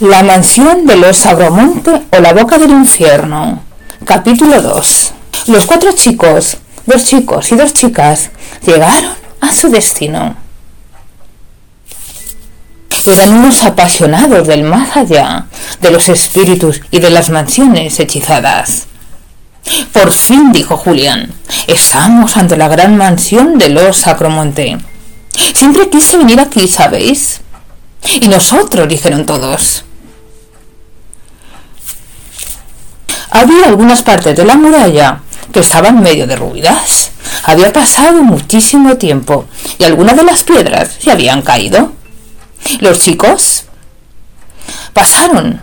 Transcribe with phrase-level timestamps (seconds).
[0.00, 3.62] La mansión de los Agromonte o la boca del infierno.
[4.06, 5.12] Capítulo 2.
[5.48, 8.30] Los cuatro chicos, dos chicos y dos chicas,
[8.64, 10.36] llegaron a su destino.
[13.04, 15.48] Eran unos apasionados del más allá,
[15.82, 18.86] de los espíritus y de las mansiones hechizadas.
[19.92, 21.30] Por fin, dijo Julián,
[21.66, 24.78] estamos ante la gran mansión de los Sacromonte.
[25.52, 27.42] Siempre quise venir aquí, ¿sabéis?
[28.18, 29.84] Y nosotros, dijeron todos.
[33.30, 35.20] Había algunas partes de la muralla
[35.52, 37.10] que estaban medio derruidas.
[37.44, 39.46] Había pasado muchísimo tiempo
[39.78, 41.92] y algunas de las piedras se habían caído.
[42.80, 43.64] Los chicos
[44.92, 45.62] pasaron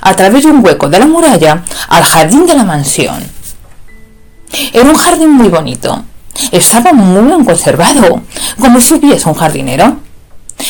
[0.00, 3.22] a través de un hueco de la muralla al jardín de la mansión.
[4.72, 6.04] Era un jardín muy bonito.
[6.52, 8.22] Estaba muy bien conservado,
[8.58, 9.98] como si hubiese un jardinero.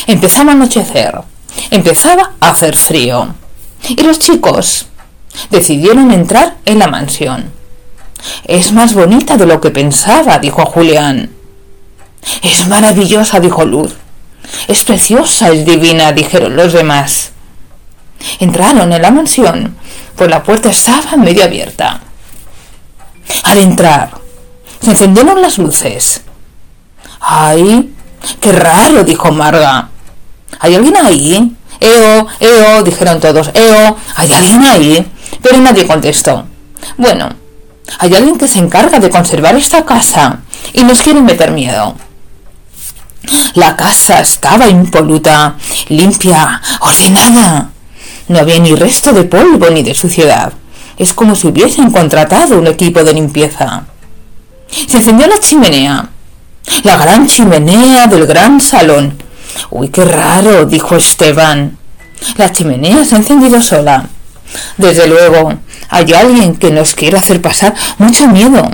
[0.07, 1.21] Empezaba a anochecer.
[1.69, 3.33] Empezaba a hacer frío.
[3.87, 4.87] Y los chicos
[5.49, 7.51] decidieron entrar en la mansión.
[8.45, 11.31] Es más bonita de lo que pensaba, dijo Julián.
[12.43, 13.95] Es maravillosa, dijo Luz.
[14.67, 17.31] Es preciosa, es divina, dijeron los demás.
[18.39, 19.75] Entraron en la mansión,
[20.15, 22.01] pues la puerta estaba medio abierta.
[23.43, 24.11] Al entrar,
[24.81, 26.21] se encendieron las luces.
[27.19, 27.93] ¡Ay!
[28.39, 29.03] ¡Qué raro!
[29.03, 29.89] dijo Marga.
[30.59, 31.55] ¿Hay alguien ahí?
[31.81, 32.27] ¡Eo!
[32.39, 32.83] ¡Eo!
[32.83, 33.51] dijeron todos.
[33.53, 33.97] ¡Eo!
[34.15, 35.11] ¿Hay alguien ahí?
[35.41, 36.45] pero nadie contestó.
[36.97, 37.29] Bueno,
[37.99, 40.39] hay alguien que se encarga de conservar esta casa
[40.73, 41.95] y nos quiere meter miedo.
[43.53, 45.55] La casa estaba impoluta,
[45.89, 47.69] limpia, ordenada.
[48.27, 50.53] No había ni resto de polvo ni de suciedad.
[50.97, 53.83] Es como si hubiesen contratado un equipo de limpieza.
[54.87, 56.09] Se encendió la chimenea.
[56.83, 59.21] La gran chimenea del gran salón.
[59.69, 61.77] Uy, qué raro, dijo Esteban.
[62.37, 64.07] La chimenea se ha encendido sola.
[64.77, 65.53] Desde luego,
[65.89, 68.69] hay alguien que nos quiere hacer pasar mucho miedo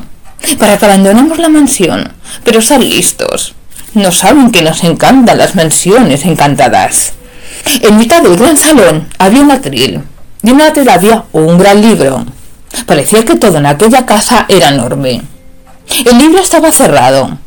[0.59, 2.13] para que abandonemos la mansión.
[2.43, 3.55] Pero están listos.
[3.93, 7.13] No saben que nos encantan las mansiones encantadas.
[7.81, 10.03] En mitad del gran salón había un atril
[10.43, 12.25] y en el había un gran libro.
[12.85, 15.21] Parecía que todo en aquella casa era enorme.
[16.05, 17.37] El libro estaba cerrado.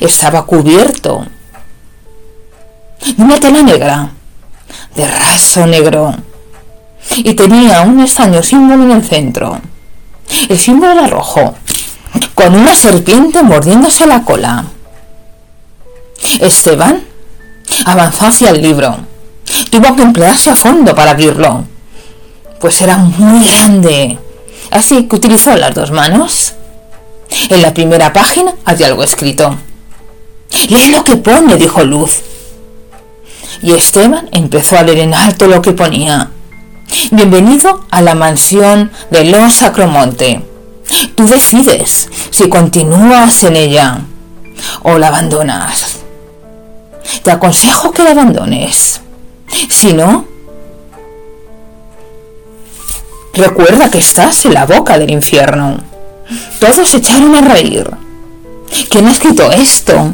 [0.00, 1.26] Estaba cubierto
[3.16, 4.10] de una tela negra,
[4.94, 6.14] de raso negro
[7.16, 9.60] y tenía un extraño símbolo en el centro.
[10.48, 11.54] El símbolo era rojo,
[12.34, 14.64] con una serpiente mordiéndose la cola.
[16.40, 17.04] Esteban
[17.84, 18.96] avanzó hacia el libro.
[19.70, 21.64] Tuvo que emplearse a fondo para abrirlo,
[22.60, 24.18] pues era muy grande.
[24.70, 26.54] Así que utilizó las dos manos.
[27.48, 29.56] En la primera página había algo escrito.
[30.68, 32.22] Lee lo que pone, dijo Luz.
[33.64, 36.30] Y Esteban empezó a leer en alto lo que ponía.
[37.10, 40.44] Bienvenido a la mansión de los Sacromonte.
[41.14, 44.02] Tú decides si continúas en ella
[44.82, 46.00] o la abandonas.
[47.22, 49.00] Te aconsejo que la abandones.
[49.70, 50.26] Si no,
[53.32, 55.78] recuerda que estás en la boca del infierno.
[56.60, 57.90] Todos se echaron a reír.
[58.90, 60.12] ¿Quién ha escrito esto?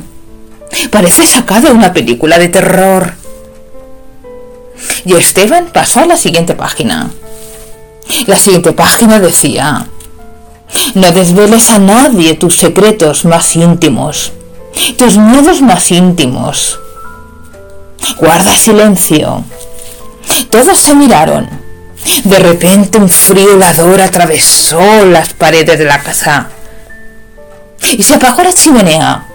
[0.93, 3.20] Parece sacado de una película de terror.
[5.05, 7.11] Y Esteban pasó a la siguiente página.
[8.27, 9.87] La siguiente página decía,
[10.95, 14.33] no desveles a nadie tus secretos más íntimos,
[14.97, 16.79] tus miedos más íntimos.
[18.19, 19.45] Guarda silencio.
[20.51, 21.49] Todos se miraron.
[22.25, 26.49] De repente un frío helador atravesó las paredes de la casa.
[27.83, 29.27] Y se apagó la chimenea.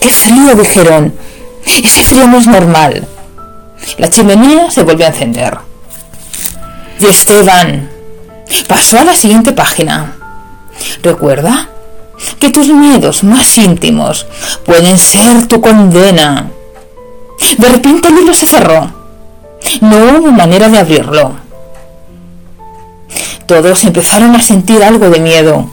[0.00, 0.54] ¡Qué frío!
[0.54, 1.14] dijeron.
[1.64, 3.06] Ese frío no es normal.
[3.98, 5.58] La chimenea se volvió a encender.
[7.00, 7.90] Y Esteban
[8.68, 10.16] pasó a la siguiente página.
[11.02, 11.68] Recuerda
[12.38, 14.26] que tus miedos más íntimos
[14.64, 16.50] pueden ser tu condena.
[17.58, 18.92] De repente el libro se cerró.
[19.80, 21.36] No hubo manera de abrirlo.
[23.46, 25.70] Todos empezaron a sentir algo de miedo.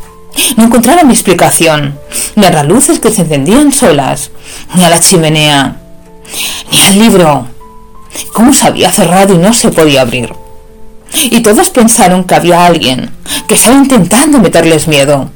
[0.57, 1.97] No encontraron explicación,
[2.35, 4.31] ni a las luces que se encendían solas,
[4.75, 5.77] ni a la chimenea,
[6.71, 7.47] ni al libro.
[8.33, 10.33] ¿Cómo se había cerrado y no se podía abrir?
[11.13, 13.11] Y todos pensaron que había alguien
[13.47, 15.29] que estaba intentando meterles miedo.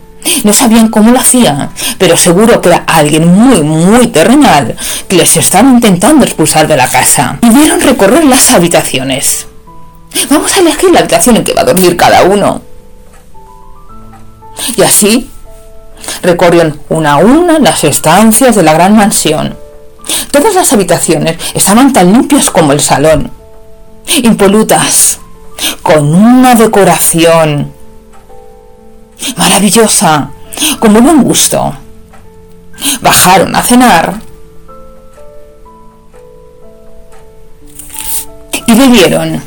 [0.44, 4.76] No sabían cómo lo hacía, pero seguro que era alguien muy, muy terrenal
[5.08, 7.38] que les estaba intentando expulsar de la casa.
[7.42, 9.48] Y vieron recorrer las habitaciones.
[10.30, 12.62] Vamos a elegir la habitación en que va a dormir cada uno.
[14.76, 15.30] Y así
[16.24, 19.56] recorrieron una a una las estancias de la gran mansión
[20.32, 23.32] Todas las habitaciones estaban tan limpias como el salón.
[24.24, 25.20] impolutas,
[25.82, 27.74] con una decoración
[29.36, 30.32] maravillosa,
[30.80, 31.76] con muy buen gusto.
[33.02, 34.22] Bajaron a cenar
[38.68, 39.42] y bebieron.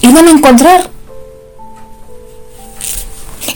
[0.00, 0.90] Iban a encontrar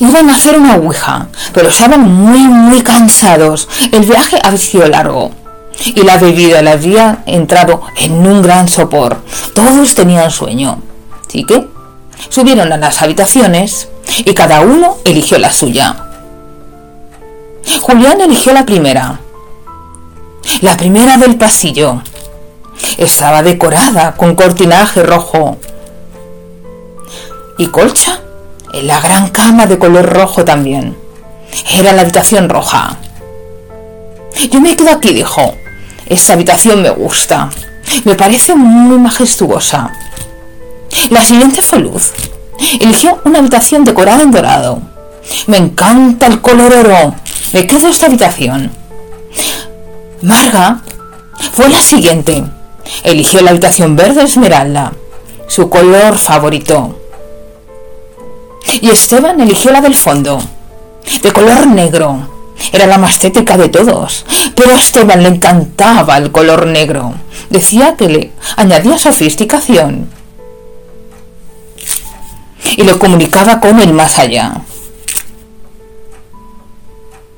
[0.03, 3.69] iban a hacer una ouija, pero estaban muy, muy cansados.
[3.93, 5.31] El viaje había sido largo
[5.85, 9.23] y la bebida le había entrado en un gran sopor.
[9.55, 10.81] Todos tenían sueño.
[11.27, 11.67] Así que
[12.29, 13.89] subieron a las habitaciones
[14.19, 15.97] y cada uno eligió la suya.
[17.81, 19.21] Julián eligió la primera.
[20.61, 22.03] La primera del pasillo.
[22.99, 25.59] Estaba decorada con cortinaje rojo.
[27.59, 28.22] ¿Y colcha?
[28.73, 30.97] La gran cama de color rojo también.
[31.75, 32.97] Era la habitación roja.
[34.51, 35.55] Yo me quedo aquí, dijo.
[36.07, 37.51] Esta habitación me gusta.
[38.05, 39.93] Me parece muy majestuosa.
[41.11, 42.13] La siguiente fue Luz.
[42.81, 44.81] Eligió una habitación decorada en dorado.
[45.47, 47.15] Me encanta el color oro.
[47.53, 48.73] Me quedo esta habitación.
[50.23, 50.81] Marga
[51.53, 52.43] fue la siguiente.
[53.05, 54.93] Eligió la habitación verde esmeralda,
[55.47, 57.02] su color favorito
[58.81, 60.43] y Esteban eligió la del fondo,
[61.23, 62.29] de color negro.
[62.73, 64.25] Era la más tétrica de todos,
[64.55, 67.15] pero a Esteban le encantaba el color negro.
[67.51, 70.09] Decía que le añadía sofisticación
[72.77, 74.63] y lo comunicaba con el más allá.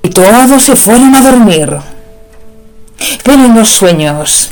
[0.03, 1.79] Y todos se fueron a dormir.
[3.23, 4.51] Pero en los sueños,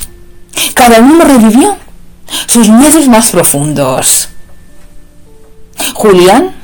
[0.75, 1.77] cada uno revivió
[2.47, 4.29] sus miedos más profundos.
[5.95, 6.62] Julián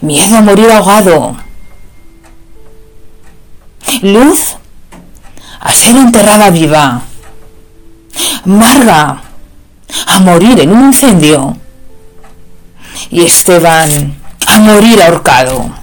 [0.00, 1.36] Miedo a morir ahogado.
[4.02, 4.56] Luz
[5.60, 7.02] a ser enterrada viva.
[8.44, 9.22] Marga
[10.06, 11.56] a morir en un incendio.
[13.10, 15.77] Y Esteban a morir ahorcado.